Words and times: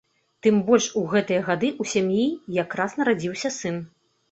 Тым 0.45 0.55
больш 0.69 0.87
у 1.01 1.03
гэтыя 1.11 1.43
гады 1.51 1.69
ў 1.81 1.93
сям'і 1.93 2.25
якраз 2.65 2.99
нарадзіўся 3.03 3.55
сын. 3.63 3.81